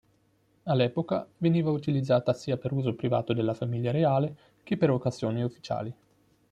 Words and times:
All'epoca 0.63 1.27
veniva 1.37 1.69
utilizzata 1.69 2.33
sia 2.33 2.57
per 2.57 2.71
uso 2.71 2.95
privato 2.95 3.33
della 3.33 3.53
famiglia 3.53 3.91
reale 3.91 4.35
che 4.63 4.75
per 4.75 4.89
occasioni 4.89 5.43
ufficiali. 5.43 5.93